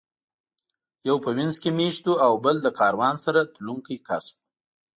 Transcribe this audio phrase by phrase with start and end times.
[1.07, 4.35] یو په وینز کې مېشت و او بل له کاروان سره تلونکی کس و